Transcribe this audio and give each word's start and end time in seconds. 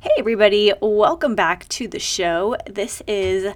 Hey, 0.00 0.10
everybody, 0.16 0.72
welcome 0.80 1.34
back 1.34 1.66
to 1.70 1.88
the 1.88 1.98
show. 1.98 2.54
This 2.70 3.02
is, 3.08 3.52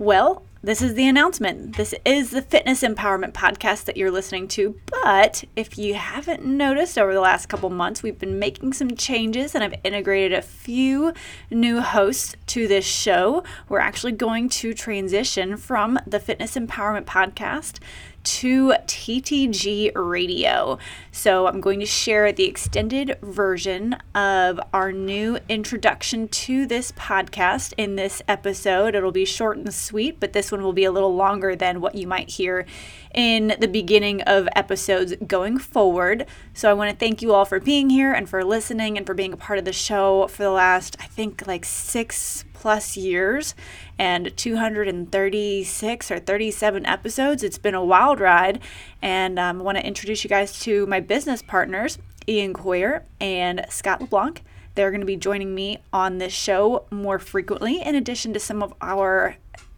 well, 0.00 0.42
this 0.64 0.82
is 0.82 0.94
the 0.94 1.06
announcement. 1.06 1.76
This 1.76 1.94
is 2.04 2.32
the 2.32 2.42
Fitness 2.42 2.82
Empowerment 2.82 3.34
Podcast 3.34 3.84
that 3.84 3.96
you're 3.96 4.10
listening 4.10 4.48
to. 4.48 4.74
But 5.04 5.44
if 5.54 5.78
you 5.78 5.94
haven't 5.94 6.44
noticed 6.44 6.98
over 6.98 7.14
the 7.14 7.20
last 7.20 7.48
couple 7.48 7.70
months, 7.70 8.02
we've 8.02 8.18
been 8.18 8.40
making 8.40 8.72
some 8.72 8.96
changes 8.96 9.54
and 9.54 9.62
I've 9.62 9.78
integrated 9.84 10.36
a 10.36 10.42
few 10.42 11.12
new 11.52 11.80
hosts 11.80 12.34
to 12.48 12.66
this 12.66 12.84
show. 12.84 13.44
We're 13.68 13.78
actually 13.78 14.12
going 14.12 14.48
to 14.48 14.74
transition 14.74 15.56
from 15.56 16.00
the 16.04 16.18
Fitness 16.18 16.56
Empowerment 16.56 17.04
Podcast 17.04 17.78
to 18.22 18.74
TTG 18.86 19.92
Radio. 19.94 20.78
So, 21.12 21.46
I'm 21.46 21.60
going 21.60 21.80
to 21.80 21.86
share 21.86 22.32
the 22.32 22.44
extended 22.44 23.18
version 23.22 23.96
of 24.14 24.60
our 24.72 24.92
new 24.92 25.38
introduction 25.48 26.28
to 26.28 26.66
this 26.66 26.92
podcast 26.92 27.72
in 27.76 27.96
this 27.96 28.22
episode. 28.28 28.94
It'll 28.94 29.12
be 29.12 29.24
short 29.24 29.56
and 29.58 29.72
sweet, 29.72 30.20
but 30.20 30.32
this 30.32 30.52
one 30.52 30.62
will 30.62 30.72
be 30.72 30.84
a 30.84 30.92
little 30.92 31.14
longer 31.14 31.56
than 31.56 31.80
what 31.80 31.94
you 31.94 32.06
might 32.06 32.30
hear 32.30 32.66
in 33.14 33.56
the 33.60 33.68
beginning 33.68 34.22
of 34.22 34.48
episodes 34.54 35.14
going 35.26 35.58
forward. 35.58 36.26
So, 36.54 36.70
I 36.70 36.74
want 36.74 36.90
to 36.90 36.96
thank 36.96 37.22
you 37.22 37.32
all 37.32 37.44
for 37.44 37.60
being 37.60 37.90
here 37.90 38.12
and 38.12 38.28
for 38.28 38.44
listening 38.44 38.96
and 38.96 39.06
for 39.06 39.14
being 39.14 39.32
a 39.32 39.36
part 39.36 39.58
of 39.58 39.64
the 39.64 39.72
show 39.72 40.28
for 40.28 40.42
the 40.42 40.50
last, 40.50 40.96
I 41.00 41.06
think, 41.06 41.46
like 41.46 41.64
six 41.64 42.44
plus 42.60 42.94
years 42.94 43.54
and 43.98 44.36
236 44.36 46.10
or 46.10 46.18
37 46.18 46.84
episodes. 46.84 47.42
It's 47.42 47.56
been 47.56 47.74
a 47.74 47.82
wild 47.82 48.20
ride, 48.20 48.60
and 49.00 49.38
um, 49.38 49.60
I 49.60 49.64
want 49.64 49.78
to 49.78 49.86
introduce 49.86 50.22
you 50.22 50.28
guys 50.28 50.60
to 50.60 50.86
my 50.86 51.00
business 51.00 51.40
partners, 51.40 51.98
Ian 52.28 52.52
Coyer 52.52 53.04
and 53.18 53.64
Scott 53.70 54.02
LeBlanc. 54.02 54.42
They're 54.74 54.90
going 54.90 55.00
to 55.00 55.06
be 55.06 55.16
joining 55.16 55.54
me 55.54 55.78
on 55.90 56.18
this 56.18 56.34
show 56.34 56.84
more 56.90 57.18
frequently, 57.18 57.80
in 57.80 57.94
addition 57.94 58.34
to 58.34 58.40
some 58.40 58.62
of 58.62 58.74
our 58.82 59.36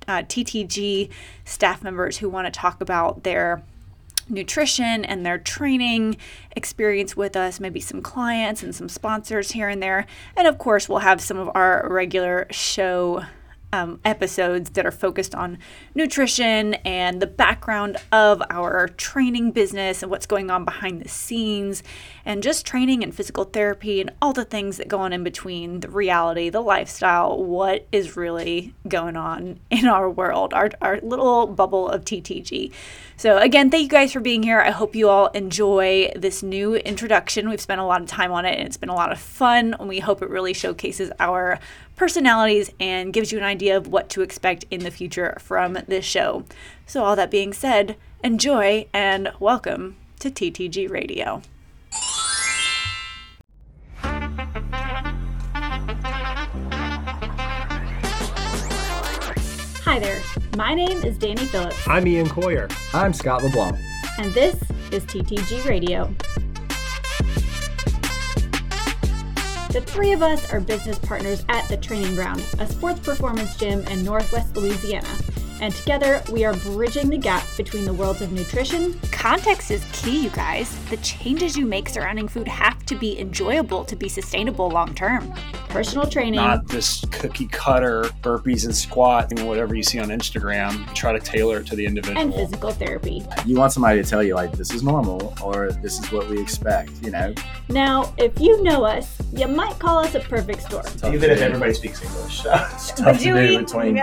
uh, 0.09 0.23
TTG 0.23 1.09
staff 1.45 1.85
members 1.85 2.19
who 2.19 2.29
want 2.29 2.47
to 2.47 2.51
talk 2.51 2.81
about 2.81 3.23
their 3.23 3.63
nutrition 4.33 5.05
and 5.05 5.25
their 5.25 5.39
training 5.39 6.17
experience 6.57 7.17
with 7.17 7.37
us, 7.37 7.61
maybe 7.61 7.81
some 7.81 8.03
clients 8.03 8.63
and 8.63 8.75
some 8.75 8.89
sponsors 8.89 9.53
here 9.53 9.69
and 9.69 9.83
there. 9.83 10.07
And 10.37 10.49
of 10.49 10.59
course, 10.59 10.89
we'll 10.89 11.01
have 11.01 11.21
some 11.21 11.39
of 11.39 11.51
our 11.55 11.87
regular 11.89 12.47
show 12.51 13.25
um, 13.73 14.01
episodes 14.05 14.71
that 14.71 14.85
are 14.85 14.93
focused 14.93 15.35
on 15.35 15.59
nutrition 15.95 16.75
and 16.75 17.21
the 17.21 17.27
background 17.27 17.97
of 18.13 18.43
our 18.51 18.89
training 18.89 19.51
business 19.51 20.03
and 20.03 20.11
what's 20.11 20.27
going 20.27 20.51
on 20.51 20.65
behind 20.65 21.01
the 21.01 21.09
scenes, 21.09 21.83
and 22.25 22.43
just 22.43 22.67
training 22.67 23.03
and 23.03 23.15
physical 23.15 23.45
therapy 23.45 24.01
and 24.01 24.11
all 24.21 24.33
the 24.33 24.45
things 24.45 24.77
that 24.77 24.89
go 24.89 24.99
on 24.99 25.13
in 25.13 25.25
between 25.25 25.81
the 25.81 25.89
reality, 25.89 26.51
the 26.51 26.61
lifestyle, 26.61 27.43
what 27.43 27.87
is 27.91 28.17
really 28.17 28.75
going 28.87 29.17
on 29.17 29.59
in 29.71 29.87
our 29.87 30.09
world, 30.09 30.53
our, 30.53 30.71
our 30.81 31.01
little 31.01 31.47
bubble 31.47 31.89
of 31.89 32.05
TTG. 32.05 32.73
So, 33.17 33.39
again, 33.39 33.71
thank 33.71 33.85
you 33.85 33.89
guys 33.89 34.13
for 34.13 34.21
being 34.21 34.43
here. 34.43 34.61
I 34.61 34.71
hope 34.71 34.97
you 34.97 35.09
all 35.09 35.29
enjoy 35.29 36.11
this 36.17 36.43
new 36.43 36.75
introduction. 36.75 37.49
We've 37.49 37.61
spent 37.61 37.81
a 37.81 37.85
lot 37.85 38.03
of 38.03 38.09
time 38.09 38.33
on 38.33 38.45
it 38.45 38.59
and 38.59 38.67
it's 38.67 38.77
been 38.77 38.89
a 38.89 38.95
lot 38.95 39.13
of 39.13 39.19
fun, 39.19 39.75
and 39.79 39.89
we 39.89 40.01
hope 40.01 40.23
it 40.23 40.29
really 40.29 40.53
showcases 40.53 41.11
our 41.21 41.59
personalities 42.03 42.69
and 42.81 43.13
gives 43.13 43.31
you 43.31 43.39
an 43.39 43.45
idea 43.45 43.77
of 43.77 43.87
what 43.87 44.09
to 44.09 44.23
expect 44.23 44.65
in 44.73 44.81
the 44.81 44.91
future 44.91 45.37
from 45.39 45.79
this 45.87 46.05
show. 46.05 46.45
So, 46.85 47.05
all 47.05 47.15
that 47.15 47.31
being 47.31 47.53
said, 47.53 47.97
enjoy 48.25 48.89
and 48.93 49.31
welcome 49.39 49.95
to 50.19 50.29
TTG 50.29 50.91
Radio. 50.91 51.43
Hi 59.85 60.01
there, 60.01 60.21
my 60.57 60.75
name 60.75 61.05
is 61.05 61.17
Danye 61.17 61.47
Phillips. 61.47 61.87
I'm 61.87 62.05
Ian 62.09 62.29
Coyer. 62.29 62.67
I'm 62.93 63.13
Scott 63.13 63.45
LeBlanc. 63.45 63.79
And 64.19 64.35
this 64.35 64.57
is 64.91 65.05
TTG 65.05 65.69
Radio. 65.69 66.13
The 69.73 69.81
three 69.81 70.13
of 70.13 70.21
us 70.21 70.53
are 70.53 70.61
business 70.61 70.99
partners 70.99 71.47
at 71.49 71.67
The 71.67 71.79
Training 71.79 72.15
Ground, 72.15 72.45
a 72.59 72.67
sports 72.67 73.01
performance 73.01 73.57
gym 73.57 73.81
in 73.87 74.05
Northwest 74.05 74.55
Louisiana. 74.55 75.09
And 75.63 75.75
together, 75.75 76.23
we 76.31 76.45
are 76.45 76.53
bridging 76.53 77.09
the 77.09 77.17
gap 77.17 77.47
between 77.57 77.87
the 77.87 77.95
worlds 77.95 78.21
of 78.21 78.33
nutrition. 78.33 79.01
Context 79.13 79.71
is 79.71 79.83
key, 79.95 80.25
you 80.25 80.29
guys. 80.29 80.77
The 80.91 80.99
changes 80.99 81.57
you 81.57 81.65
make 81.65 81.89
surrounding 81.89 82.29
food 82.29 82.49
have 82.49 82.85
to 82.85 82.95
be 82.95 83.19
enjoyable 83.19 83.83
to 83.87 83.97
be 83.97 84.11
sustainable 84.11 84.69
long 84.69 84.95
term. 84.95 85.33
Personal 85.73 86.07
training. 86.07 86.35
Not 86.35 86.69
this 86.69 87.03
cookie 87.11 87.47
cutter 87.47 88.03
burpees 88.21 88.67
and 88.67 88.77
squat 88.77 89.31
and 89.31 89.49
whatever 89.49 89.75
you 89.75 89.83
see 89.83 89.99
on 89.99 90.09
Instagram. 90.09 90.93
Try 90.95 91.15
to 91.15 91.19
tailor 91.19 91.61
it 91.61 91.67
to 91.69 91.77
the 91.77 91.87
individual. 91.87 92.21
And 92.21 92.35
physical 92.35 92.73
therapy. 92.73 93.23
You 93.47 93.57
want 93.57 93.73
somebody 93.73 94.03
to 94.03 94.09
tell 94.09 94.23
you, 94.23 94.35
like, 94.35 94.53
this 94.53 94.71
is 94.75 94.83
normal 94.83 95.35
or 95.43 95.73
this 95.73 95.99
is 95.99 96.13
what 96.13 96.29
we 96.29 96.39
expect, 96.43 96.91
you 97.03 97.11
know? 97.11 97.35
Now, 97.71 98.13
if 98.19 98.39
you 98.39 98.63
know 98.63 98.85
us, 98.85 99.17
you 99.33 99.49
might 99.49 99.79
call 99.79 100.01
us 100.01 100.15
a 100.15 100.21
perfect 100.21 100.63
storm. 100.65 100.85
Even 101.15 101.31
if 101.31 101.41
everybody 101.41 101.73
speaks 101.73 102.05
English. 102.05 102.45
it's 102.45 102.93
tough 102.93 103.19
to 103.19 103.25
do 103.25 103.59
between, 103.59 103.95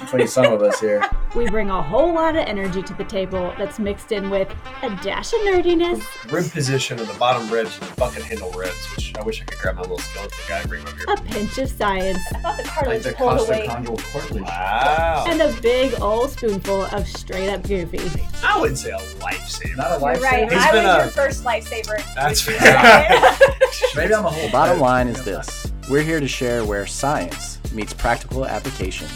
between 0.00 0.28
some 0.28 0.52
of 0.52 0.60
us 0.60 0.78
here. 0.80 1.02
We 1.36 1.48
bring 1.48 1.70
a 1.70 1.80
whole 1.80 2.12
lot 2.12 2.34
of 2.34 2.44
energy 2.48 2.82
to 2.82 2.92
the 2.94 3.04
table 3.04 3.54
that's 3.56 3.78
mixed 3.78 4.10
in 4.10 4.30
with 4.30 4.48
a 4.82 4.90
dash 4.96 5.32
of 5.32 5.38
nerdiness. 5.42 6.02
Rib 6.32 6.50
position 6.50 6.98
and 6.98 7.06
the 7.06 7.14
bottom 7.20 7.48
ribs 7.48 7.78
and 7.78 7.88
the 7.88 7.94
bucket 7.94 8.24
handle 8.24 8.50
ribs, 8.50 8.84
which 8.96 9.16
I 9.16 9.22
wish 9.22 9.40
I 9.40 9.44
could 9.44 9.58
grab 9.60 9.76
my 9.76 9.82
little 9.82 9.98
skeleton 9.98 10.38
guy 10.48 10.58
and 10.58 10.68
bring 10.68 10.80
him 10.82 10.88
over 10.88 10.96
here. 10.96 11.06
A 11.08 11.16
pinch 11.22 11.56
of 11.58 11.68
science. 11.70 12.18
I 12.34 12.38
thought 12.40 12.56
the 12.56 12.62
cartilage 12.64 13.02
the 13.04 13.12
pulled 13.12 13.40
away. 13.48 13.66
cartilage. 13.68 14.42
Wow. 14.42 15.24
And 15.28 15.40
a 15.40 15.52
big 15.62 16.00
old 16.00 16.30
spoonful 16.30 16.86
of 16.86 17.06
straight 17.06 17.48
up 17.48 17.62
goofy. 17.62 18.00
I 18.42 18.60
wouldn't 18.60 18.78
say 18.78 18.90
a 18.90 18.98
lifesaver. 19.20 19.76
Not 19.76 19.86
a 19.86 19.90
You're 19.92 20.00
life 20.00 20.22
right. 20.22 20.50
He's 20.52 20.60
I 20.62 20.72
been 20.72 20.84
was 20.84 20.94
a- 20.96 20.98
your 20.98 21.06
first 21.12 21.44
lifesaver. 21.44 22.14
That's 22.16 22.40
fair. 22.42 22.58
Maybe 23.94 24.14
I'm 24.14 24.26
a 24.26 24.30
whole. 24.30 24.50
Bottom 24.50 24.80
line 24.80 25.06
is 25.06 25.24
this 25.24 25.70
we're 25.88 26.02
here 26.02 26.18
to 26.18 26.28
share 26.28 26.64
where 26.64 26.86
science 26.86 27.58
meets 27.72 27.92
practical 27.94 28.44
application, 28.46 29.06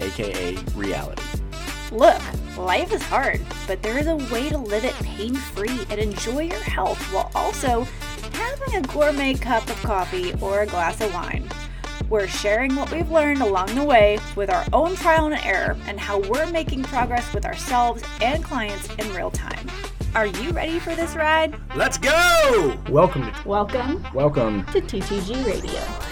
aka 0.00 0.56
reality. 0.76 1.22
Look, 1.92 2.20
life 2.58 2.92
is 2.92 3.02
hard, 3.02 3.40
but 3.66 3.80
there 3.80 3.96
is 3.96 4.08
a 4.08 4.16
way 4.16 4.48
to 4.48 4.58
live 4.58 4.84
it 4.84 4.94
pain 4.94 5.34
free 5.34 5.86
and 5.88 6.00
enjoy 6.00 6.42
your 6.42 6.62
health 6.62 7.00
while 7.12 7.30
also 7.34 7.86
having 8.32 8.74
a 8.74 8.82
gourmet 8.88 9.34
cup 9.34 9.68
of 9.68 9.80
coffee 9.82 10.34
or 10.40 10.62
a 10.62 10.66
glass 10.66 11.00
of 11.00 11.14
wine. 11.14 11.48
We're 12.08 12.26
sharing 12.26 12.74
what 12.74 12.90
we've 12.90 13.10
learned 13.10 13.40
along 13.40 13.74
the 13.74 13.84
way 13.84 14.18
with 14.34 14.50
our 14.50 14.64
own 14.72 14.96
trial 14.96 15.26
and 15.26 15.44
error 15.44 15.76
and 15.86 15.98
how 15.98 16.20
we're 16.20 16.50
making 16.50 16.82
progress 16.84 17.32
with 17.32 17.46
ourselves 17.46 18.02
and 18.20 18.42
clients 18.42 18.88
in 18.96 19.12
real 19.14 19.30
time. 19.30 19.70
Are 20.16 20.26
you 20.26 20.50
ready 20.50 20.80
for 20.80 20.94
this 20.94 21.14
ride? 21.14 21.56
Let's 21.76 21.98
go! 21.98 22.76
Welcome 22.88 23.30
Welcome 23.44 24.04
Welcome. 24.12 24.64
to 24.66 24.80
TTG 24.80 25.46
Radio. 25.46 26.05